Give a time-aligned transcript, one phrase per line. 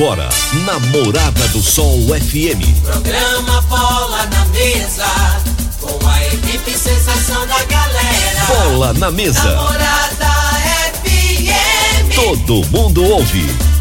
[0.00, 0.30] Agora,
[0.64, 2.64] Namorada do Sol FM.
[2.82, 5.04] Programa Bola na Mesa,
[5.78, 8.46] com a equipe sensação da galera.
[8.46, 9.42] Bola na Mesa.
[9.44, 10.32] Namorada
[11.04, 12.14] FM.
[12.14, 13.69] Todo mundo ouve.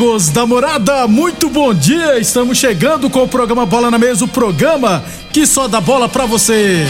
[0.00, 2.18] Amigos da morada, muito bom dia!
[2.18, 6.24] Estamos chegando com o programa Bola na Mesa o programa que só dá bola pra
[6.24, 6.86] você.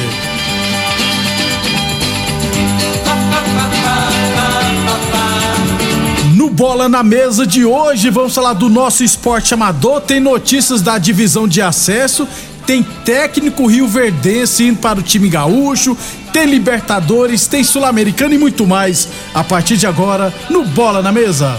[6.36, 10.00] No Bola na Mesa de hoje, vamos falar do nosso esporte amador.
[10.02, 12.28] Tem notícias da divisão de acesso,
[12.64, 15.98] tem técnico Rio Verdense indo para o time gaúcho,
[16.32, 19.08] tem Libertadores, tem Sul-Americano e muito mais.
[19.34, 21.58] A partir de agora, no Bola na Mesa.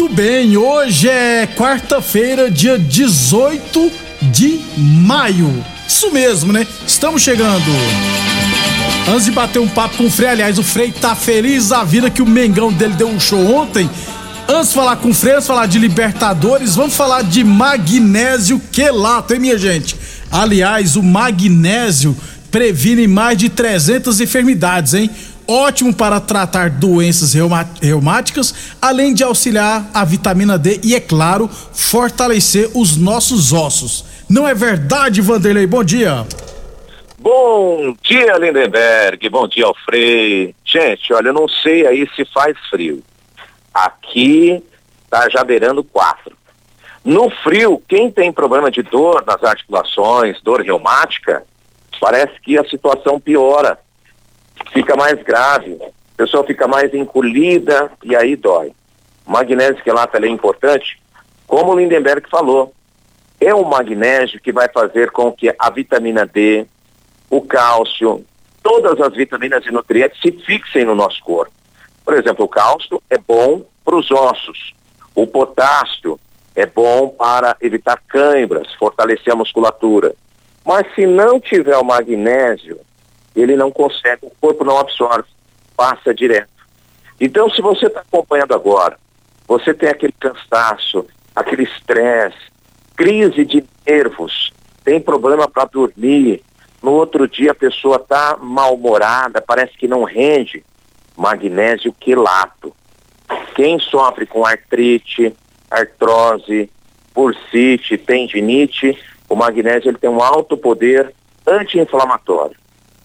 [0.00, 3.92] Muito bem, hoje é quarta-feira, dia 18
[4.32, 5.62] de maio.
[5.86, 6.66] Isso mesmo, né?
[6.86, 7.70] Estamos chegando.
[9.06, 12.08] Antes de bater um papo com o Frei, aliás, o Frei tá feliz da vida
[12.08, 13.90] que o Mengão dele deu um show ontem.
[14.48, 18.58] Antes de falar com o Frei, antes de falar de Libertadores, vamos falar de magnésio
[18.72, 19.98] quelato, hein, minha gente?
[20.32, 22.16] Aliás, o magnésio
[22.50, 25.10] previne mais de 300 enfermidades, hein?
[25.52, 27.34] Ótimo para tratar doenças
[27.82, 34.04] reumáticas, além de auxiliar a vitamina D e, é claro, fortalecer os nossos ossos.
[34.30, 35.66] Não é verdade, Vanderlei?
[35.66, 36.24] Bom dia.
[37.18, 39.28] Bom dia, Lindenberg.
[39.28, 40.54] Bom dia, Alfrei.
[40.64, 43.02] Gente, olha, eu não sei aí se faz frio.
[43.74, 44.62] Aqui
[45.10, 46.36] tá já beirando quatro.
[47.04, 51.42] No frio, quem tem problema de dor nas articulações, dor reumática,
[52.00, 53.76] parece que a situação piora.
[54.72, 55.78] Fica mais grave.
[55.82, 58.72] A pessoa fica mais encolhida e aí dói.
[59.26, 61.00] O magnésio quelato é importante,
[61.46, 62.72] como o Lindenberg falou.
[63.40, 66.66] É o magnésio que vai fazer com que a vitamina D,
[67.30, 68.24] o cálcio,
[68.62, 71.52] todas as vitaminas e nutrientes se fixem no nosso corpo.
[72.04, 74.74] Por exemplo, o cálcio é bom para os ossos.
[75.14, 76.18] O potássio
[76.54, 80.14] é bom para evitar cãibras, fortalecer a musculatura.
[80.64, 82.78] Mas se não tiver o magnésio,
[83.34, 85.28] ele não consegue, o corpo não absorve,
[85.76, 86.48] passa direto.
[87.20, 88.98] Então, se você está acompanhando agora,
[89.46, 92.38] você tem aquele cansaço, aquele estresse,
[92.96, 94.52] crise de nervos,
[94.84, 96.42] tem problema para dormir,
[96.82, 100.64] no outro dia a pessoa está mal-humorada, parece que não rende,
[101.16, 102.74] magnésio quelato.
[103.54, 105.34] Quem sofre com artrite,
[105.70, 106.70] artrose,
[107.14, 108.98] bursite, tendinite,
[109.28, 111.14] o magnésio ele tem um alto poder
[111.46, 112.56] anti-inflamatório.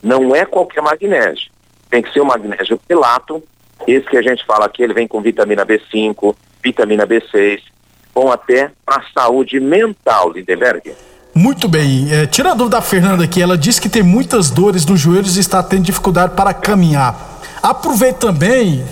[0.06, 1.50] Não é qualquer magnésio.
[1.90, 3.42] Tem que ser o magnésio quelato.
[3.88, 7.60] Esse que a gente fala aqui, ele vem com vitamina B5, vitamina B6,
[8.14, 10.94] bom até para a saúde mental, Lindenberg.
[11.34, 12.14] Muito bem.
[12.14, 13.42] É, tira a dúvida da Fernanda aqui.
[13.42, 17.42] Ela disse que tem muitas dores nos joelhos e está tendo dificuldade para caminhar.
[17.64, 18.86] Aproveite também.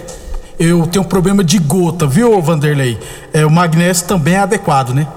[0.59, 2.97] Eu tenho um problema de gota, viu, Vanderlei?
[3.31, 5.07] É, o magnésio também é adequado, né?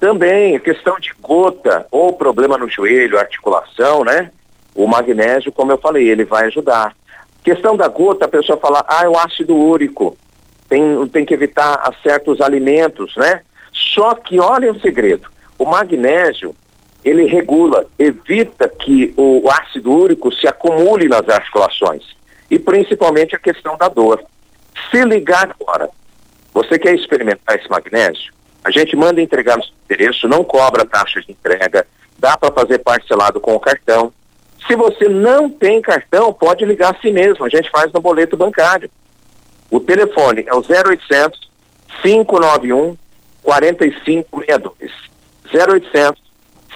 [0.00, 4.30] Também, questão de gota ou problema no joelho, articulação, né?
[4.74, 6.94] O magnésio, como eu falei, ele vai ajudar.
[7.42, 10.16] Questão da gota, a pessoa fala, ah, é o ácido úrico.
[10.68, 13.42] Tem, tem que evitar certos alimentos, né?
[13.72, 15.28] Só que olha o segredo.
[15.58, 16.54] O magnésio,
[17.04, 22.02] ele regula, evita que o ácido úrico se acumule nas articulações.
[22.50, 24.22] E principalmente a questão da dor.
[24.90, 25.88] Se ligar agora,
[26.52, 28.32] você quer experimentar esse magnésio?
[28.64, 31.86] A gente manda entregar no seu endereço, não cobra taxa de entrega,
[32.18, 34.12] dá para fazer parcelado com o cartão.
[34.66, 38.36] Se você não tem cartão, pode ligar a si mesmo, a gente faz no boleto
[38.36, 38.88] bancário.
[39.70, 41.50] O telefone é o 0800
[42.02, 42.96] 591
[43.42, 44.92] 4562.
[45.52, 46.22] 0800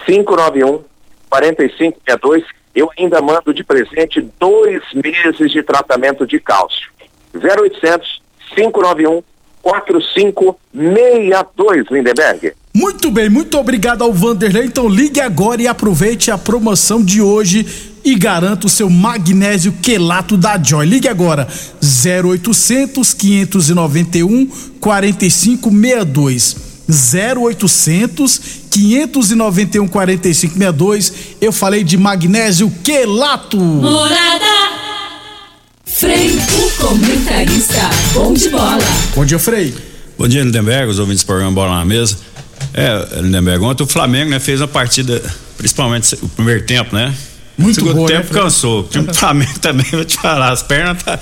[0.05, 0.83] 591
[1.29, 2.43] 4562.
[2.75, 6.89] Eu ainda mando de presente dois meses de tratamento de cálcio.
[7.33, 8.21] 0800
[8.55, 9.23] 591
[9.61, 12.53] 4562, Lindenberg.
[12.73, 14.65] Muito bem, muito obrigado ao Vanderlei.
[14.65, 17.65] Então ligue agora e aproveite a promoção de hoje
[18.03, 20.85] e garanta o seu magnésio quelato da Joy.
[20.85, 21.47] Ligue agora
[21.81, 24.47] 0800 591
[24.79, 26.55] 4562.
[26.89, 31.13] 0800 591 4562.
[31.41, 33.57] Eu falei de magnésio quelato.
[33.57, 34.79] Morada.
[35.85, 37.89] Frei, o comentarista.
[38.13, 38.77] Bom de bola.
[39.15, 39.73] Bom dia, Frei.
[40.17, 42.17] Bom dia, Lindenberg, os ouvintes do programa Bola na Mesa.
[42.73, 45.21] É, Lindenberg, ontem o Flamengo né, fez uma partida,
[45.57, 47.13] principalmente o primeiro tempo, né?
[47.57, 48.81] Muito o segundo boa, tempo né, cansou.
[48.81, 51.19] O time do Flamengo também, vou te falar, as pernas tá.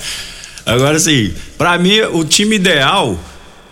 [0.64, 3.18] Agora assim, pra mim, o time ideal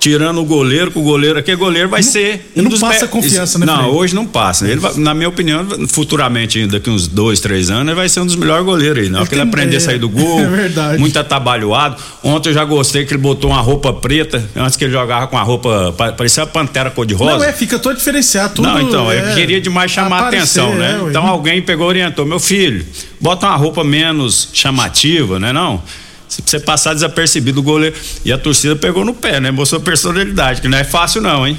[0.07, 2.53] tirando o goleiro, que o goleiro aqui, goleiro vai ser.
[2.55, 4.65] não passa confiança, né, Não, hoje não passa.
[4.69, 8.27] Ele vai- na minha opinião, futuramente, daqui uns dois, três anos, ele vai ser um
[8.27, 9.09] dos melhores goleiros aí.
[9.09, 10.99] Não, porque ele tem- aprender a é, sair do gol, é verdade.
[11.01, 11.97] muito atabalhoado.
[12.23, 15.37] Ontem eu já gostei que ele botou uma roupa preta, antes que ele jogava com
[15.37, 17.39] a roupa, pa- parecia uma pantera cor-de-rosa.
[17.39, 18.55] Não, é, fica todo diferenciado.
[18.55, 21.01] Tudo, Não, então, é, eu queria demais chamar a aparecer, atenção, né?
[21.05, 22.87] é, então alguém pegou e orientou, meu filho,
[23.21, 25.83] bota uma roupa menos chamativa, né não?
[26.29, 27.95] Se você passar desapercebido o goleiro.
[28.25, 29.51] E a torcida pegou no pé, né?
[29.51, 31.57] Mostrou personalidade, que não é fácil não, hein?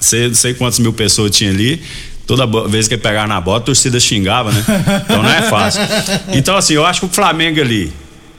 [0.00, 1.82] Sei, sei quantas mil pessoas tinha ali.
[2.26, 4.64] Toda vez que pegava na bola, a torcida xingava, né?
[5.04, 5.80] Então não é fácil.
[6.32, 7.92] Então, assim, eu acho que o Flamengo ali,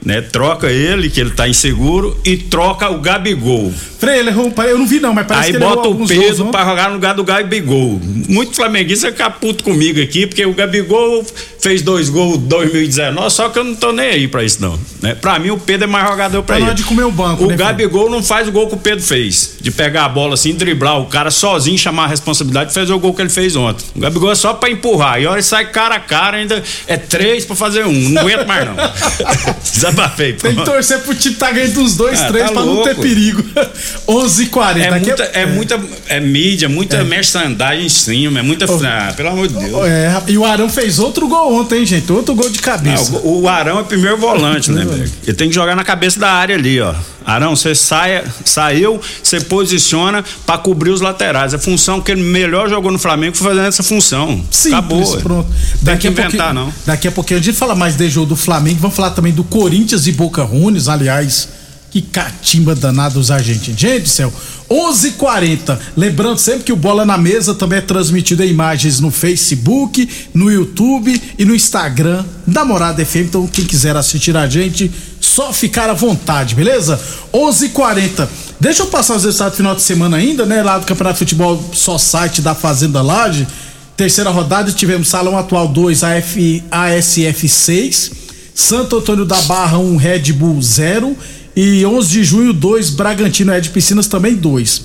[0.04, 0.22] né?
[0.22, 3.74] Troca ele, que ele tá inseguro, e troca o Gabigol.
[4.00, 6.46] Frei, ele errou, eu não vi não, mas parece Aí que ele bota o Pedro
[6.48, 8.00] pra jogar no lugar do Gabigol.
[8.28, 11.26] Muito flamenguista fica puto comigo aqui, porque o Gabigol
[11.60, 14.80] fez dois gols em 2019, só que eu não tô nem aí pra isso, não.
[15.02, 15.16] Né?
[15.16, 16.74] Pra mim, o Pedro é mais jogador pra Tá ele.
[16.74, 17.56] de comer o banco, O né?
[17.56, 19.56] Gabigol não faz o gol que o Pedro fez.
[19.62, 23.00] De pegar a bola assim, driblar o cara sozinho, chamar a responsabilidade e fazer o
[23.00, 23.86] gol que ele fez ontem.
[23.96, 25.22] O Gabigol é só pra empurrar.
[25.22, 28.10] E a hora que sai cara a cara, ainda é três pra fazer um.
[28.10, 28.76] Não aguento mais, não.
[29.74, 30.48] Desabafei, pô.
[30.48, 32.90] Tem que torcer pro time tá ganhando dos dois, Ah, três tá pra não ter
[32.96, 33.02] louco.
[33.02, 33.44] perigo.
[34.08, 34.78] 11h40.
[34.78, 38.66] É muita, é, muita é mídia, muita merchandising em cima, é muita.
[38.88, 39.88] Ah, pelo amor de Deus.
[39.88, 42.12] É, e o Arão fez outro gol ontem, hein, gente?
[42.12, 43.18] Outro gol de cabeça.
[43.24, 44.86] o, o Arão é primeiro volante, né?
[45.26, 46.94] Ele tem que jogar na cabeça da área ali, ó.
[47.26, 51.54] Arão, você saia, saiu, você posiciona pra cobrir os laterais.
[51.54, 54.42] A função que ele melhor jogou no Flamengo foi fazendo essa função.
[54.50, 55.18] Simples, Acabou.
[55.18, 55.50] pronto.
[55.84, 56.74] Tem que inventar, não.
[56.86, 59.44] Daqui a pouquinho a gente fala mais de jogo do Flamengo, vamos falar também do
[59.44, 61.50] Corinthians e Boca Juniors, aliás,
[61.90, 63.80] que catimba danada os argentinos.
[63.80, 64.34] Gente do céu,
[64.70, 65.80] 11:40.
[65.96, 70.52] Lembrando sempre que o Bola na Mesa também é transmitido em imagens no Facebook, no
[70.52, 73.28] YouTube e no Instagram da Morada FM.
[73.28, 77.00] Então, quem quiser assistir a gente, só ficar à vontade, beleza?
[77.34, 78.28] 11:40.
[78.60, 80.62] Deixa eu passar os resultados do final de semana ainda, né?
[80.62, 83.48] Lá do Campeonato de Futebol só site da Fazenda Laje.
[83.96, 88.12] Terceira rodada tivemos Salão Atual 2, AF, ASF 6,
[88.54, 91.18] Santo Antônio da Barra 1, Red Bull 0
[91.60, 94.82] e 11 de junho 2, Bragantino Ed Piscinas também 2.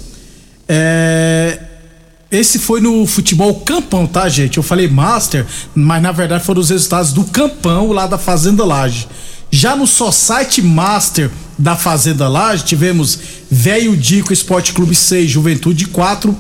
[0.67, 1.59] É,
[2.31, 4.57] esse foi no futebol campão, tá, gente?
[4.57, 9.07] Eu falei Master, mas na verdade foram os resultados do campão lá da Fazenda Laje.
[9.51, 13.19] Já no só site Master da Fazenda Laje, tivemos
[13.51, 16.35] Velho Dico Esporte Clube 6, Juventude 4,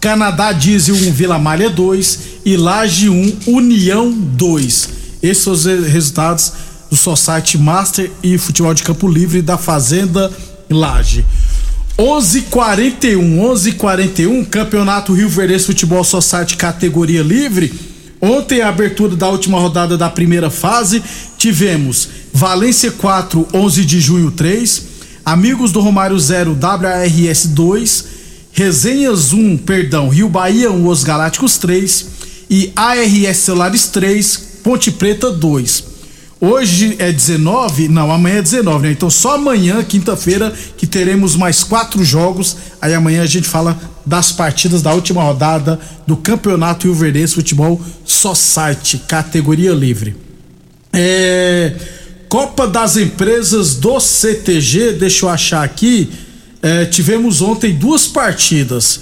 [0.00, 4.88] Canadá Diesel 1, Vila Malha 2 e Laje 1, União 2.
[5.20, 6.52] Esses são os re- resultados
[6.92, 10.30] do site Master e Futebol de Campo Livre da Fazenda
[10.68, 11.24] Laje.
[11.96, 17.72] 11:41, 11:41, Campeonato Rio Verde Futebol Society categoria livre.
[18.20, 21.02] Ontem a abertura da última rodada da primeira fase,
[21.38, 24.82] tivemos Valência 4, 11 de junho 3,
[25.24, 28.04] Amigos do Romário 0, WRS 2,
[28.52, 32.06] Resenhas 1, perdão, Rio Bahia 1, Os Galácticos 3
[32.50, 35.91] e ARS Celulares 3, Ponte Preta 2.
[36.44, 38.92] Hoje é 19, não, amanhã é 19, né?
[38.92, 42.56] Então só amanhã, quinta-feira, que teremos mais quatro jogos.
[42.80, 48.98] Aí amanhã a gente fala das partidas da última rodada do Campeonato Rio Futebol Society,
[49.06, 50.16] categoria livre.
[50.92, 51.76] É,
[52.28, 56.10] Copa das Empresas do CTG, deixa eu achar aqui.
[56.60, 59.00] é, tivemos ontem duas partidas.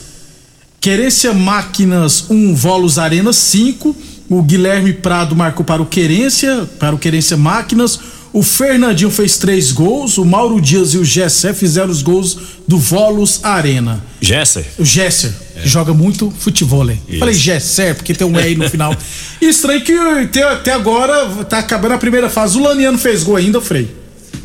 [0.78, 3.96] Querência Máquinas 1, Volos Arena 5.
[4.30, 7.98] O Guilherme Prado marcou para o Querência, para o Querência Máquinas.
[8.32, 10.18] O Fernandinho fez três gols.
[10.18, 14.00] O Mauro Dias e o Gessé fizeram os gols do Volos Arena.
[14.20, 14.64] Gesser.
[14.78, 15.32] O Gesser.
[15.60, 16.88] que joga muito futebol.
[16.88, 17.02] hein?
[17.08, 17.18] Isso.
[17.18, 18.96] Falei Gesser, porque tem um E aí no final.
[19.42, 19.92] Estranho que
[20.40, 22.56] até agora tá acabando a primeira fase.
[22.56, 23.92] O Laniano fez gol ainda, Frei.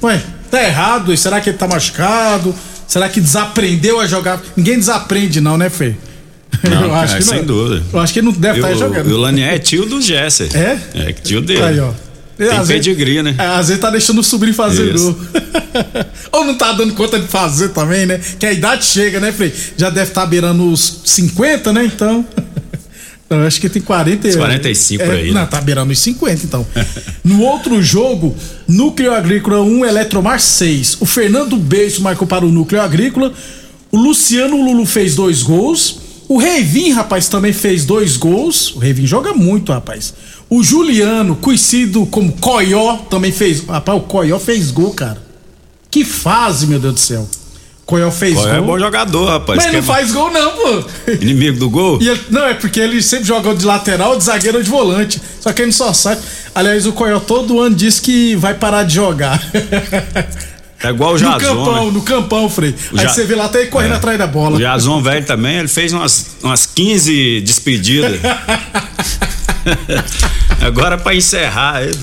[0.02, 1.16] Ué, tá errado.
[1.16, 2.56] Será que ele tá machucado?
[2.88, 4.42] Será que desaprendeu a jogar?
[4.58, 5.96] Ninguém desaprende, não, né, Frei?
[6.64, 7.84] Não, é, sem dúvida.
[7.94, 9.12] Eu acho que ele não deve E estar o, jogando.
[9.12, 10.50] o Lanier é tio do Jesser.
[10.56, 10.78] É?
[10.94, 11.62] É, tio dele.
[11.64, 11.92] Aí, ó.
[12.38, 13.34] Tem Às vezes- pedigree, né?
[13.38, 15.18] É, às vezes tá deixando o sobrinho fazer gol.
[16.34, 18.20] Ou não tá dando conta de fazer também, né?
[18.38, 19.54] Que a idade chega, né, Frei?
[19.78, 21.86] Já deve estar beirando os 50, né?
[21.86, 22.26] Então.
[23.28, 24.28] Eu acho que tem 40.
[24.28, 25.48] Uns 45 por aí, Não, né?
[25.50, 26.68] tá beirando os 50, então.
[27.24, 28.36] no outro jogo,
[28.68, 30.98] Núcleo Agrícola 1, Eletromar 6.
[31.00, 33.34] O Fernando Beijo marcou para o Núcleo Agrícola.
[33.92, 36.02] O Luciano Lulu fez dois gols.
[36.28, 38.74] O Reivinho, rapaz, também fez dois gols.
[38.76, 40.14] O Reivinho joga muito, rapaz.
[40.50, 43.64] O Juliano, conhecido como Coió, também fez.
[43.66, 45.22] Rapaz, o Coió fez gol, cara.
[45.92, 47.30] Que fase, meu Deus do céu.
[47.86, 48.56] Coió fez Qual gol.
[48.56, 49.58] é bom jogador, rapaz.
[49.58, 51.12] Mas Que não é faz gol, não, pô.
[51.22, 52.00] Inimigo do gol?
[52.02, 55.22] Ele- não, é porque ele sempre jogou de lateral, de zagueiro ou de volante.
[55.40, 56.18] Só que ele só sai.
[56.56, 59.40] Aliás, o Coió todo ano diz que vai parar de jogar.
[60.86, 61.40] É igual o no Jason.
[61.40, 61.92] campão, né?
[61.92, 62.76] no campão, Frei.
[62.98, 63.98] Aí Ja- você vê lá até ele correndo É.
[63.98, 64.56] atrás da bola.
[64.56, 68.20] O Jason velho também, ele fez umas, umas 15 despedidas.
[70.62, 71.98] Agora pra encerrar ele.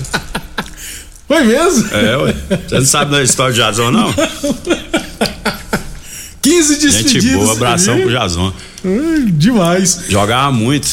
[1.27, 1.89] Foi mesmo?
[1.95, 2.35] É, ué.
[2.67, 4.13] Você não sabe da história do Jason, não?
[6.41, 7.23] 15 despedidas.
[7.23, 8.53] Gente boa, abração pro Jason.
[8.83, 10.01] ih, Demais.
[10.09, 10.87] Jogava muito.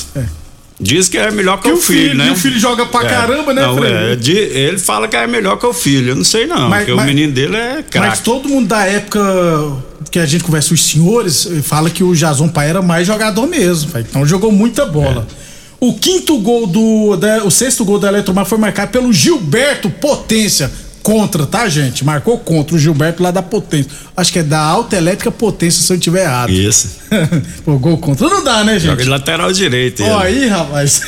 [0.81, 2.29] Diz que é melhor que E o filho, filho, né?
[2.29, 3.09] e o filho joga pra É.
[3.09, 6.13] caramba, né, não, é, de- ele fala que é melhor que o filho.
[6.13, 8.23] Eu não sei não, Mas- porque mas- o menino dele é Mas craque.
[8.23, 9.21] todo mundo da época
[10.11, 13.47] que a gente conversa, os senhores, eh, fala que o Jason Pai era mais jogador
[13.47, 13.91] mesmo.
[13.99, 15.27] Então jogou muita bola.
[15.79, 17.17] O quinto gol do.
[17.17, 20.71] da- o sexto gol da Eletromar foi marcado pelo Gilberto Potência.
[21.03, 22.05] Contra, tá, gente?
[22.05, 23.91] Marcou contra o Gilberto lá da Potência.
[24.17, 26.51] Acho que é da Alta Elétrica Potência, se eu estiver errado.
[26.51, 26.99] Isso.
[27.65, 28.29] Pô, gol contra.
[28.29, 29.05] Não dá, né, Joga gente?
[29.05, 30.03] de lateral direito.
[30.05, 31.03] Ó, aí, rapaz.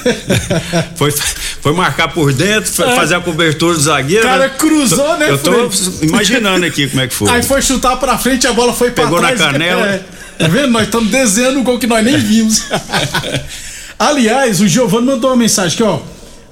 [0.97, 2.97] Foi, foi marcar por dentro, foi É.
[2.97, 4.25] fazer a cobertura do zagueiro.
[4.25, 4.55] O cara né?
[4.59, 6.09] cruzou, né, Eu tô Frei?
[6.09, 7.31] imaginando aqui como é que foi.
[7.31, 9.41] Aí foi chutar pra frente, a bola foi pra Pegou na trás.
[9.41, 9.87] canela.
[9.87, 10.03] É.
[10.39, 10.69] Tá vendo?
[10.69, 12.63] Nós estamos desenhando um gol que nós nem vimos.
[13.99, 16.01] aliás, o Giovanni mandou uma mensagem aqui, ó.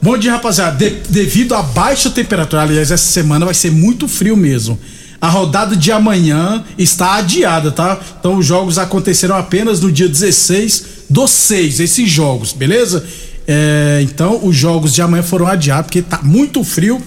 [0.02, 0.76] Bom dia, rapaziada.
[0.76, 4.78] De- devido à baixa temperatura, aliás, essa semana vai ser muito frio mesmo.
[5.20, 8.00] A rodada de amanhã está adiada, tá?
[8.18, 13.04] Então os jogos aconteceram apenas no dia 16 do 6, esses jogos, beleza?
[13.46, 17.02] É, então os jogos de amanhã foram adiados porque tá muito frio.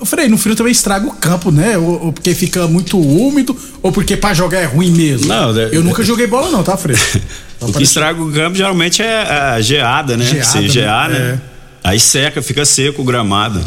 [0.00, 1.76] Eu falei, no frio também estraga o campo, né?
[1.76, 5.26] Ou, ou porque fica muito úmido, ou porque pra jogar é ruim mesmo.
[5.28, 6.96] Não, é- eu nunca joguei bola, não, tá, Frei?
[7.60, 10.24] O que estraga o campo geralmente é a geada, né?
[10.24, 10.68] Geada, Se né?
[10.68, 11.38] gear, né?
[11.46, 11.49] É.
[11.82, 13.62] Aí seca, fica seco o gramado.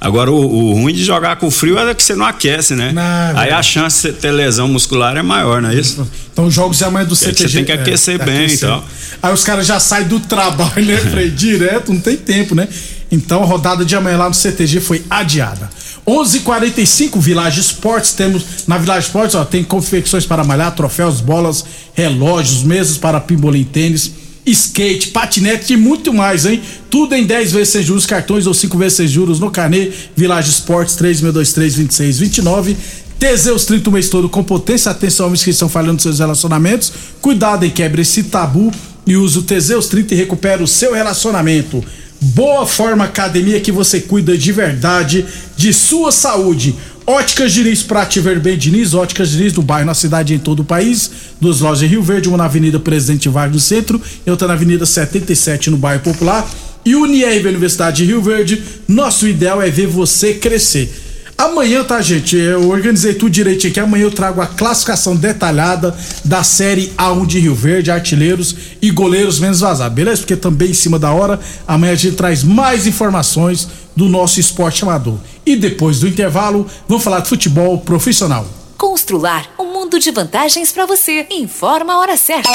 [0.00, 2.92] Agora, o, o ruim de jogar com frio é que você não aquece, né?
[2.92, 6.08] Não, é Aí a chance de ter lesão muscular é maior, não é isso?
[6.32, 7.52] Então os jogos de amanhã do aí você CTG.
[7.56, 8.84] tem que aquecer bem e tal.
[9.20, 11.30] Aí os caras já saem do trabalho, né, Frei?
[11.30, 12.68] Direto, não tem tempo, né?
[13.10, 15.68] Então a rodada de amanhã lá no CTG foi adiada.
[16.06, 22.62] 11:45 Village Esportes temos na Village Esportes ó tem confecções para malhar, troféus, bolas, relógios,
[22.62, 24.12] mesas para pimbolim tênis,
[24.50, 26.60] skate, patinete e muito mais, hein?
[26.90, 29.90] Tudo em 10 vezes sem juros, cartões ou 5 vezes sem juros no carnê.
[30.16, 32.76] Village Esportes 3623 2629
[33.18, 34.92] Teseus 30 o mês todo com potência.
[34.92, 36.92] Atenção, homens que estão falhando seus relacionamentos.
[37.20, 38.72] Cuidado e quebre esse tabu
[39.04, 41.84] e use o Teseus 30 e recupera o seu relacionamento.
[42.20, 45.26] Boa Forma Academia que você cuida de verdade
[45.56, 46.76] de sua saúde.
[47.08, 48.92] Óticas Diniz pra te ver bem, Diniz.
[48.92, 51.10] Óticas Diniz no bairro, na cidade em todo o país.
[51.40, 54.52] Duas lojas em Rio Verde, uma na Avenida Presidente Vargas no centro e outra na
[54.52, 56.46] Avenida 77 no bairro Popular.
[56.84, 58.62] E Unirv Universidade de Rio Verde.
[58.86, 61.07] Nosso ideal é ver você crescer.
[61.38, 62.36] Amanhã, tá, gente?
[62.36, 63.78] Eu organizei tudo direitinho aqui.
[63.78, 69.38] Amanhã eu trago a classificação detalhada da série A1 de Rio Verde, artilheiros e goleiros
[69.38, 70.22] menos vazados, beleza?
[70.22, 74.82] Porque também em cima da hora, amanhã a gente traz mais informações do nosso esporte
[74.82, 75.18] amador.
[75.46, 78.44] E depois do intervalo, vamos falar de futebol profissional.
[78.76, 81.24] Constrular um mundo de vantagens para você.
[81.30, 82.50] Informa a hora certa.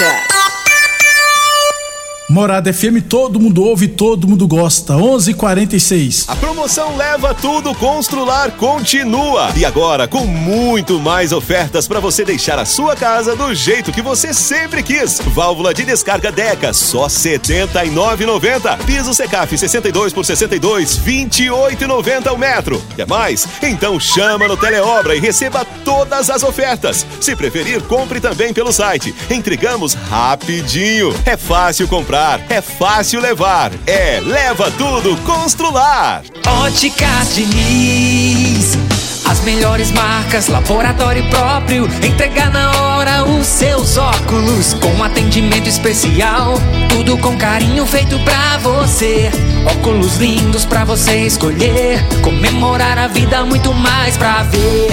[2.33, 4.95] Morada FM, todo mundo ouve, todo mundo gosta.
[4.95, 6.25] 11:46.
[6.27, 9.51] A promoção Leva Tudo Constrular continua.
[9.55, 14.01] E agora com muito mais ofertas para você deixar a sua casa do jeito que
[14.01, 15.21] você sempre quis.
[15.27, 18.83] Válvula de descarga Deca, só R$ 79,90.
[18.83, 22.83] Piso Secaf 62 por 62, 28,90 o metro.
[22.95, 23.47] Quer mais?
[23.61, 27.05] Então chama no Teleobra e receba todas as ofertas.
[27.21, 29.13] Se preferir, compre também pelo site.
[29.29, 31.13] Entregamos rapidinho.
[31.27, 33.71] É fácil comprar, é fácil levar.
[33.85, 36.21] É Leva Tudo Constrular.
[36.63, 38.77] Óticas Diniz,
[39.25, 41.85] as melhores marcas, laboratório próprio.
[42.01, 46.53] Entregar na hora os seus óculos com atendimento especial.
[46.89, 49.29] Tudo com carinho feito pra você.
[49.69, 52.01] Óculos lindos pra você escolher.
[52.21, 54.91] Comemorar a vida, muito mais pra ver.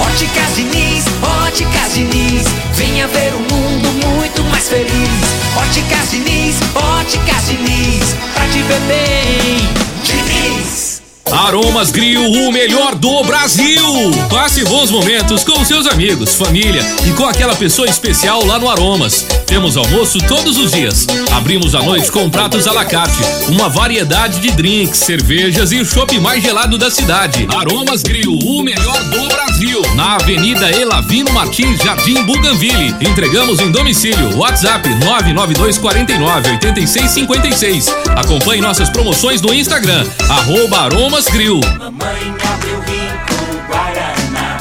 [0.00, 1.04] Óticas Diniz,
[1.44, 5.21] Óticas Diniz, venha ver um mundo muito mais feliz.
[5.56, 9.68] Óticas Diniz, Óticas Diniz, pra te ver bem.
[10.02, 10.91] Diniz.
[11.32, 13.82] Aromas Grill, o melhor do Brasil.
[14.28, 19.26] Passe bons momentos com seus amigos, família e com aquela pessoa especial lá no Aromas.
[19.46, 21.06] Temos almoço todos os dias.
[21.32, 23.16] Abrimos à noite com pratos à la carte,
[23.48, 27.46] uma variedade de drinks, cervejas e o chopp mais gelado da cidade.
[27.56, 29.80] Aromas Grill, o melhor do Brasil.
[29.94, 32.94] Na Avenida Elavino Martins, Jardim Buganville.
[33.00, 34.36] Entregamos em domicílio.
[34.36, 37.86] WhatsApp 99249 8656.
[38.16, 41.60] Acompanhe nossas promoções no Instagram, arroba Aromas Grill.
[41.78, 44.58] Mamãe abriu rico Guaraná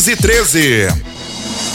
[0.00, 0.90] 213.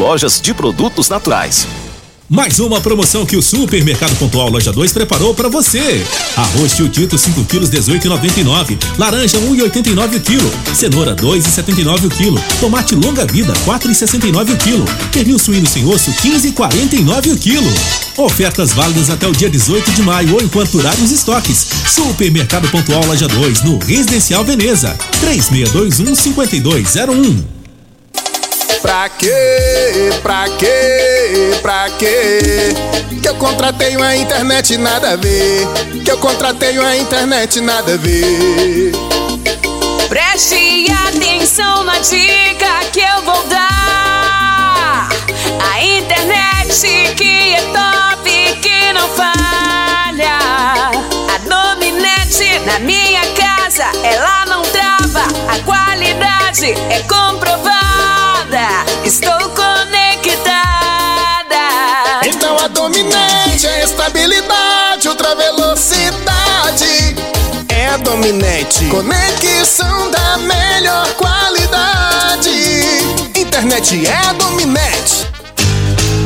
[0.00, 1.66] lojas de produtos naturais.
[2.26, 6.02] Mais uma promoção que o Supermercado Pontual Loja 2 preparou para você.
[6.36, 8.78] Arroz tio Tito 5 quilos 18,99.
[8.96, 10.50] Laranja 1,89 o quilo.
[10.74, 12.40] Cenoura 2,79 o quilo.
[12.60, 14.84] Tomate longa vida 4,69 o quilo.
[15.12, 17.70] Pernil suíno sem osso 15,49 o quilo.
[18.16, 21.66] Ofertas válidas até o dia 18 de maio ou enquanto durarem os estoques.
[21.86, 27.59] Supermercado Pontual Loja 2 no Residencial Veneza 3621 5201.
[28.82, 30.10] Pra quê?
[30.22, 31.52] Pra quê?
[31.60, 32.74] Pra quê?
[33.22, 35.68] Que eu contratei uma internet nada a ver.
[36.02, 38.92] Que eu contratei uma internet nada a ver.
[40.08, 45.08] Preste atenção na dica que eu vou dar.
[45.72, 50.38] A internet que é top, que não falha.
[51.34, 55.26] A dominante na minha casa, ela não trava.
[55.48, 58.19] A qualidade é comprovada.
[59.04, 60.50] Estou conectada.
[62.26, 67.14] Então a dominante é estabilidade, ultra velocidade.
[67.68, 68.86] É a dominante.
[68.86, 72.50] Conexão da melhor qualidade.
[73.36, 75.29] Internet é a dominante.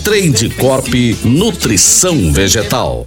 [0.00, 0.88] Trade Corp
[1.24, 3.06] Nutrição Vegetal.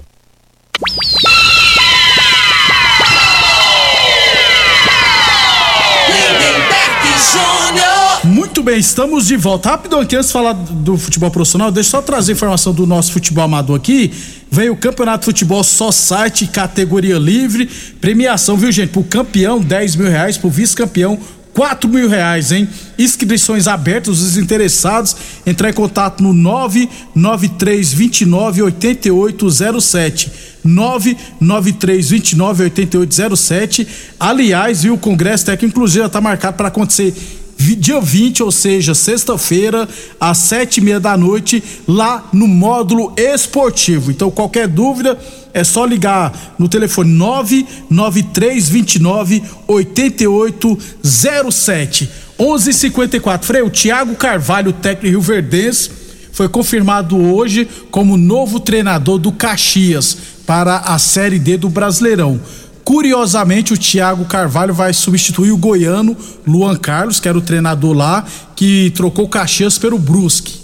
[8.24, 9.70] Muito bem, estamos de volta.
[9.70, 13.12] Rápido aqui, antes de falar do futebol profissional, deixa eu só trazer informação do nosso
[13.12, 14.12] futebol amador aqui.
[14.50, 17.70] Veio o Campeonato de Futebol só site, categoria livre.
[18.00, 18.90] Premiação, viu, gente?
[18.90, 20.38] Pro campeão, 10 mil reais.
[20.38, 21.20] Pro vice-campeão,
[21.56, 22.68] 4 mil reais, hein?
[23.00, 25.16] Inscrições abertas, os interessados,
[25.46, 30.32] entrar em contato no 99329 8807.
[30.66, 33.88] 99329 8807.
[34.20, 37.14] Aliás, viu, o Congresso Técnico, inclusive, já tá marcado para acontecer
[37.58, 39.88] dia 20, ou seja, sexta-feira,
[40.20, 44.12] às sete e meia da noite, lá no módulo esportivo.
[44.12, 45.18] Então, qualquer dúvida,
[45.54, 52.10] é só ligar no telefone 99329 8807.
[52.38, 53.46] 11:54.
[53.46, 55.90] Frei, o Thiago Carvalho, técnico Rio Verdense,
[56.34, 62.42] foi confirmado hoje como novo treinador do Caxias para a Série D do Brasileirão.
[62.86, 66.16] Curiosamente, o Thiago Carvalho vai substituir o goiano
[66.48, 68.24] Luan Carlos, que era o treinador lá,
[68.56, 70.64] que trocou o Caxias pelo Brusque.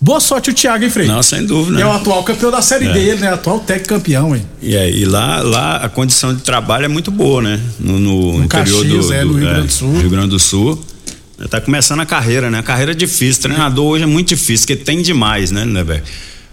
[0.00, 1.08] Boa sorte o Thiago, hein, Frei?
[1.08, 1.78] Não, sem dúvida.
[1.80, 1.86] É né?
[1.86, 2.92] o atual campeão da Série É.
[2.92, 3.32] D, ele, né?
[3.32, 4.46] Atual técnico campeão, hein?
[4.62, 7.60] E, aí, lá, lá a condição de trabalho é muito boa, né?
[7.80, 9.92] No, no interior Caxias, do, é, do- no Rio Grande do Sul.
[9.98, 10.80] Rio Grande do Sul.
[11.50, 12.60] Tá começando a carreira, né?
[12.60, 13.42] A carreira é difícil.
[13.42, 16.02] Treinador hoje é muito difícil, porque tem demais, né, né, velho?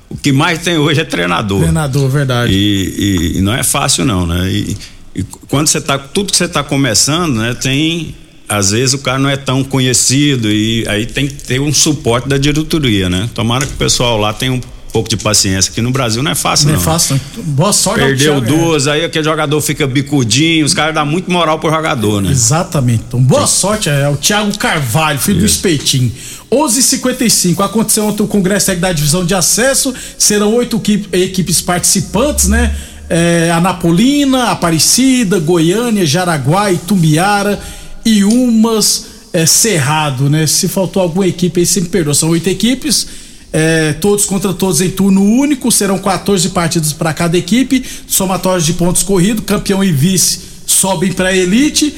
[0.09, 1.59] O que mais tem hoje é treinador.
[1.59, 2.51] Treinador, verdade.
[2.51, 4.49] E, e- e não é fácil, não, né?
[4.51, 4.75] E,
[5.15, 5.97] e quando você tá.
[5.97, 7.53] Tudo que você tá começando, né?
[7.53, 8.15] Tem.
[8.49, 12.27] Às vezes o cara não é tão conhecido e aí tem que ter um suporte
[12.27, 13.29] da diretoria, né?
[13.33, 16.35] Tomara que o pessoal lá tenha um pouco de paciência, que no Brasil não é
[16.35, 16.81] fácil, Não não.
[16.81, 17.43] é fácil, não.
[17.45, 18.57] Boa sorte Perdeu Thiago, é.
[18.65, 22.29] duas, aí aquele jogador fica bicudinho, os caras dão muito moral pro jogador, né?
[22.29, 23.03] Exatamente.
[23.07, 26.11] Então, boa sorte é o Thiago Carvalho, filho do Espetinho.
[26.51, 29.93] 11:55 aconteceu ontem o Congresso da Divisão de Acesso.
[30.17, 32.75] Serão oito equi- equipes participantes, né?
[33.09, 37.59] É, Anapolina, Aparecida, Goiânia, Jaraguá, Itumbiara
[38.05, 40.47] e umas é, Cerrado, né?
[40.47, 42.13] Se faltou alguma equipe aí, sempre perdoa.
[42.13, 43.07] São oito equipes.
[43.51, 48.73] é, todos contra todos em turno único, serão 14 partidas para cada equipe, somatórios de
[48.73, 51.93] pontos corridos, campeão e vice sobem para a elite,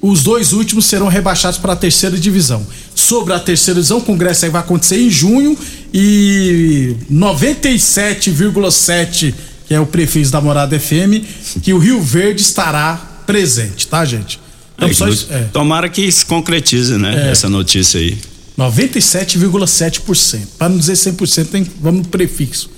[0.00, 2.64] os dois últimos serão rebaixados para a terceira divisão.
[2.94, 5.58] Sobre a terceira divisão, o congresso aí vai acontecer em junho
[5.92, 9.34] e 97,7
[9.70, 11.22] que é o prefeito da Morada FM,
[11.62, 14.40] que o Rio Verde estará presente, tá, gente?
[14.76, 15.44] Então, só isso- é.
[15.52, 17.28] Tomara que se concretize, né?
[17.28, 17.30] É.
[17.30, 18.18] Essa notícia aí.
[18.58, 20.48] 97,7%.
[20.58, 22.68] Para não dizer 100%, tem, vamos no prefixo.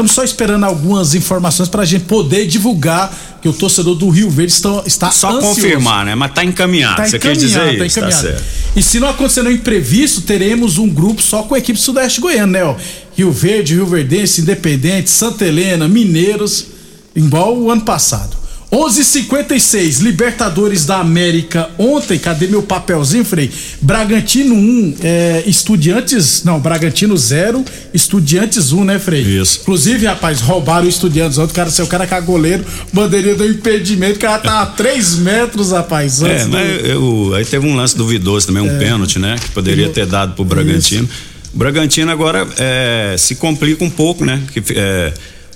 [0.00, 4.30] Estamos só esperando algumas informações para a gente poder divulgar que o torcedor do Rio
[4.30, 5.56] Verde está, está Só ansioso.
[5.56, 6.14] confirmar, né?
[6.14, 6.96] Mas tá encaminhado.
[6.96, 8.00] Tá Você quer dizer encaminhado, tá isso?
[8.00, 8.38] Tá encaminhado.
[8.38, 8.44] certo.
[8.76, 12.50] E se não acontecer nenhum imprevisto, teremos um grupo só com a equipe Sudeste Goiano,
[12.50, 12.64] né?
[12.64, 12.76] ó?
[13.14, 16.68] Rio Verde, Rio Verdense, Independente, Santa Helena, Mineiros,
[17.14, 18.34] igual o ano passado.
[18.72, 23.50] 11:56 Libertadores da América ontem, cadê meu papelzinho, Frei?
[23.80, 29.22] Bragantino 1, é, Estudiantes, não, Bragantino 0, Estudiantes 1, né, Frei?
[29.22, 29.60] Isso.
[29.62, 34.16] Inclusive, rapaz, roubaram o Estudiantes ontem, o cara, seu cara é goleiro, bandeirinha do impedimento,
[34.16, 36.22] o cara tá a 3 metros, rapaz.
[36.22, 38.78] É, do- mas eu- aí teve um lance duvidoso também, um É.
[38.78, 39.36] pênalti, né?
[39.40, 41.08] Que poderia ter dado pro Bragantino.
[41.52, 44.40] O Bragantino agora é, se complica um pouco, né?
[44.52, 45.12] Que, é,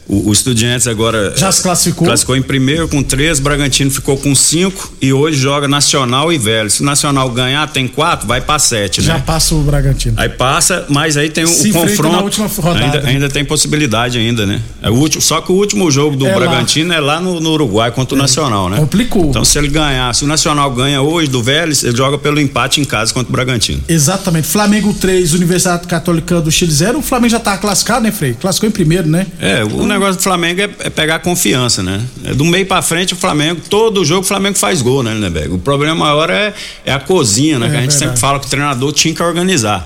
[0.09, 1.35] o, o Estudiantes agora.
[1.37, 2.07] Já se classificou?
[2.07, 6.71] Classificou em primeiro com três, Bragantino ficou com cinco e hoje joga Nacional e Velho.
[6.71, 9.23] Se o Nacional ganhar, tem quatro, vai pra sete, Já né?
[9.25, 10.15] passa o Bragantino.
[10.19, 12.17] Aí passa, mas aí tem o, Se o confronto.
[12.17, 12.85] na última rodada.
[12.85, 14.61] Ainda, ainda tem possibilidade ainda, né?
[14.83, 16.37] É o último, só que o último jogo do É lá.
[16.37, 18.77] Bragantino é lá no, no Uruguai contra o Nacional, né?
[18.77, 19.27] Complicou.
[19.31, 22.81] Então se ele ganhar, se o Nacional ganha hoje do Vélez, ele joga pelo empate
[22.81, 23.81] em casa contra o Bragantino.
[23.89, 24.47] Exatamente.
[24.49, 26.99] Flamengo 3, Universidade Católica do Chile 0.
[26.99, 28.35] O Flamengo já tá classificado, né, Frei?
[28.35, 29.27] Classificou em primeiro, né?
[29.41, 32.01] É, o negócio do Flamengo é, é pegar confiança, né?
[32.25, 35.53] É do meio pra frente o Flamengo, todo jogo o Flamengo faz gol, né, Lindeberg?
[35.55, 36.53] O problema maior é,
[36.85, 37.67] é a cozinha, né?
[37.67, 39.85] É que a gente sempre fala que o treinador tinha que organizar.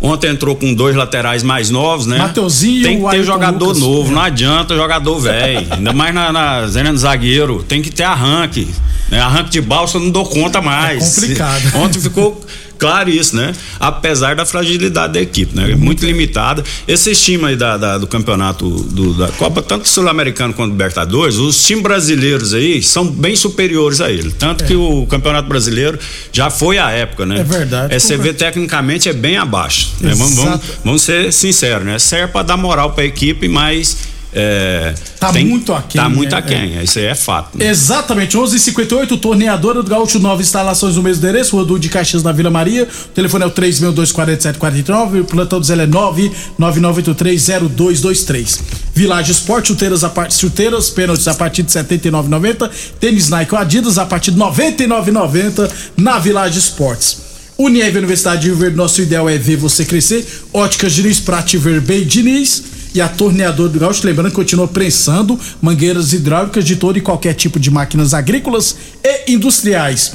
[0.00, 2.18] Ontem entrou com dois laterais mais novos, né?
[2.18, 3.82] Mateuzinho Tem que ter jogador Lucas.
[3.82, 5.66] novo, não adianta jogador velho.
[5.72, 7.64] Ainda mais na, na zona do zagueiro.
[7.64, 8.68] Tem que ter arranque.
[9.10, 9.20] Né?
[9.20, 11.18] Arranque de balsa eu não dou conta mais.
[11.18, 11.76] É complicado.
[11.76, 12.40] Ontem ficou
[12.78, 13.52] claro isso, né?
[13.80, 15.74] Apesar da fragilidade da equipe, né?
[15.74, 16.62] Muito limitada.
[16.86, 21.64] Esses times aí da, da- do campeonato do- da Copa, tanto sul-americano quanto Libertadores, os
[21.64, 24.30] times brasileiros aí são bem superiores a ele.
[24.30, 25.98] Tanto que o campeonato brasileiro
[26.32, 27.40] já foi a época, né?
[27.40, 27.94] É verdade.
[27.94, 29.90] É, você vê tecnicamente é bem abaixo.
[30.00, 30.14] né?
[30.14, 31.98] Vamos, vamos, vamos ser sinceros, né?
[31.98, 33.96] Serve pra dar moral pra equipe, mas.
[34.32, 36.38] É, Tá muito aquém, Tá muito né?
[36.38, 36.82] aquém.
[36.84, 37.56] Isso aí é fato.
[37.58, 37.66] né?
[37.66, 42.50] Exatamente, 11:58 torneadora do Gaúcho Nova Instalações no mesmo endereço, Duque de Caxias na Vila
[42.50, 42.84] Maria.
[42.84, 48.60] O telefone é o 3624749, o plantão do Zé é 999830223.
[48.94, 53.98] Village Esporte, chuteiras a parte chuteiras, pênaltis a partir de 79,90, tênis Nike ou Adidas
[53.98, 57.28] a partir de 99,90 na Village Esportes.
[57.56, 60.24] Unieve Universidade de Rio Verde, nosso ideal é ver você crescer.
[60.52, 62.62] Óticas Diniz, Prate Verbei Diniz
[62.98, 67.32] e a torneadora do Gaúcho, lembrando que continua prensando mangueiras hidráulicas de todo e qualquer
[67.32, 70.14] tipo de máquinas agrícolas e industriais.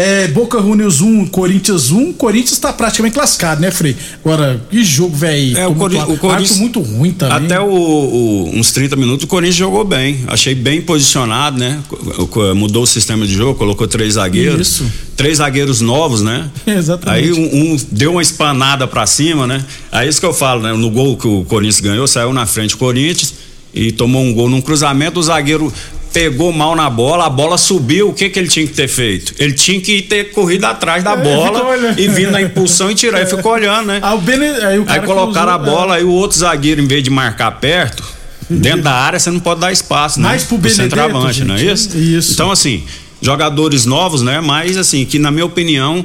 [0.00, 2.12] É, Boca Juniors 1, Corinthians 1.
[2.12, 3.96] Corinthians tá praticamente classificado, né, Frei?
[4.24, 5.58] Agora, que jogo, velho.
[5.58, 6.58] É, o, Cori- o Corinthians.
[6.58, 7.46] muito ruim também.
[7.46, 10.20] Até o- o- uns 30 minutos o Corinthians jogou bem.
[10.28, 11.80] Achei bem posicionado, né?
[12.54, 14.68] Mudou o sistema de jogo, colocou três zagueiros.
[14.68, 14.86] Isso.
[15.16, 16.48] Três zagueiros novos, né?
[16.64, 17.24] Exatamente.
[17.24, 19.64] Aí um, um deu uma espanada pra cima, né?
[19.90, 20.72] Aí isso que eu falo, né?
[20.74, 23.34] No gol que o Corinthians ganhou, saiu na frente o Corinthians
[23.74, 25.72] e tomou um gol num cruzamento, o zagueiro
[26.12, 29.34] pegou mal na bola, a bola subiu, o que que ele tinha que ter feito?
[29.38, 33.20] Ele tinha que ter corrido atrás da É, bola e vindo na impulsão e tirar.
[33.20, 34.00] Ele ficou olhando, né?
[34.02, 37.10] Ah, Bene- aí, Aí colocaram a cruzou, bola, aí o outro zagueiro, em vez de
[37.10, 38.02] marcar perto,
[38.48, 40.28] dentro da área, você não pode dar espaço, né?
[40.28, 41.96] Mais pro Benedetto, centroavante, não é isso?
[41.96, 42.32] Isso.
[42.32, 42.84] Então, assim,
[43.20, 44.40] jogadores novos, né?
[44.40, 46.04] Mas, assim, que na minha opinião,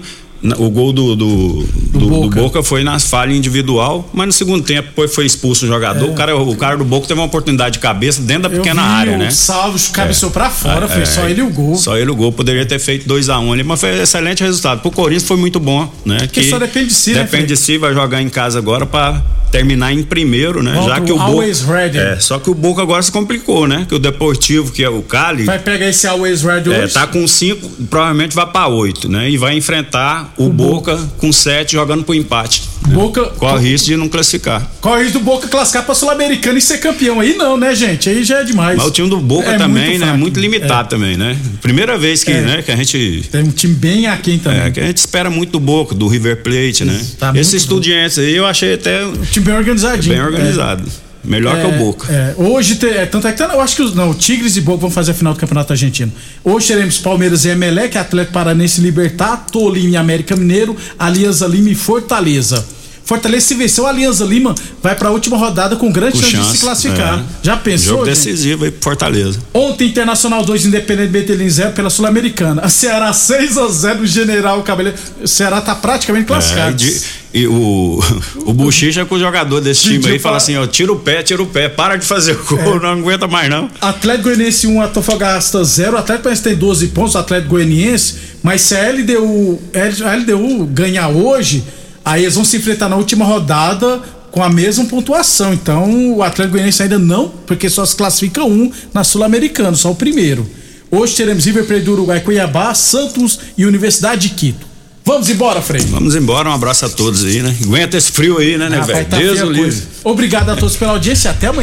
[0.57, 2.41] o gol do, do, do- do Boca.
[2.41, 2.63] Boca.
[2.63, 6.09] foi na falha individual, mas no segundo tempo depois foi expulso o jogador.
[6.09, 8.57] O, cara, o cara do Boca teve uma oportunidade de cabeça dentro da É.
[8.59, 9.31] Pequena vi área, né?
[9.31, 11.75] Salvo cabeceou pra fora, foi É, só ele e o gol.
[11.75, 12.31] Só ele o gol.
[12.31, 14.81] Poderia ter feito 2x1 um ali, mas foi um excelente resultado.
[14.81, 16.17] Pro Corinthians foi muito bom, né?
[16.19, 17.47] Porque só depende de si, né, Depende Fred?
[17.53, 20.73] de si, vai jogar em casa agora pra terminar em primeiro, né?
[20.73, 21.29] Volta Já que o Boca.
[21.29, 21.97] Always Ready.
[21.99, 23.85] É, só que o Boca agora se complicou, né?
[23.87, 25.43] Que o Deportivo, que é o Cali.
[25.43, 26.93] Vai pegar esse Always Red É, hoje.
[26.93, 29.29] tá com cinco, provavelmente vai pra oito, né?
[29.29, 32.63] E vai enfrentar o, Boca, com sete jogando pro empate.
[32.89, 33.23] Boca.
[33.37, 34.69] Corre risco de não classificar.
[34.81, 37.19] Corre do Boca classificar pra Sul-Americana e ser campeão.
[37.19, 38.09] Aí não, né, gente?
[38.09, 38.77] Aí já é demais.
[38.77, 40.05] Mas o time do Boca É também, muito né?
[40.05, 40.17] fraco.
[40.19, 41.37] Muito limitado também, né?
[41.61, 42.41] Primeira vez que, É.
[42.41, 44.59] né, que a gente Tem um time bem aquém também.
[44.59, 46.99] É, que a gente espera muito do Boca, do River Plate, né?
[47.17, 50.15] Tá Esse estudiantes aí eu achei até O time bem organizadinho.
[50.15, 50.83] bem organizado.
[51.23, 52.11] Melhor que o Boca.
[52.11, 54.61] É, hoje, te- é, tanto é que tá- eu acho que os, não, Tigres e
[54.61, 56.11] Boca vão fazer a final do Campeonato Argentino.
[56.43, 61.75] Hoje teremos Palmeiras e Emelec, Atlético Paranense Libertar, Tolima e América Mineiro, Alianza Lima e
[61.75, 62.65] Fortaleza.
[63.05, 66.37] Fortaleza, se vencer o Alianza Lima, vai pra última rodada com grande Com chance, de
[66.37, 67.19] chance, se classificar.
[67.19, 67.23] é.
[67.43, 67.89] Já pensou?
[67.97, 68.15] Jogo gente?
[68.15, 69.39] decisivo aí pro Fortaleza.
[69.53, 72.61] Ontem, Internacional 2, Independente Betelin 0 pela Sul-Americana.
[72.61, 74.97] A Ceará 6 a 0 General Cabeleiro.
[75.21, 76.71] O Ceará tá praticamente É, classificado.
[76.71, 77.99] e de- e o,
[78.45, 81.41] o Buchicha com o jogador desse time aí fala assim, ó, tira o pé, tira
[81.41, 83.69] o pé, para de fazer gol, não aguenta mais não.
[83.81, 85.93] Atlético Goianiense 1, Antofagasta 0.
[85.95, 88.15] O Atlético Goianiense tem 12 pontos, Atlético Goianiense.
[88.41, 89.59] Mas se a LDU,
[90.05, 91.63] a LDU ganhar hoje,
[92.03, 95.53] aí eles vão se enfrentar na última rodada com a mesma pontuação.
[95.53, 99.95] Então o Atlético Goianiense ainda não, porque só se classifica um na Sul-Americana, só o
[99.95, 100.49] primeiro.
[100.89, 104.73] Hoje teremos River Plate do Uruguai, Cuiabá, Santos e Universidade de Quito.
[105.05, 105.81] Vamos embora, Frei.
[105.81, 107.55] Vamos embora, um abraço a todos aí, né?
[107.61, 109.05] Aguenta esse frio aí, né, né, velho?
[109.05, 109.83] tá Deus o livre.
[110.03, 111.61] Obrigado a todos pela audiência e até amanhã.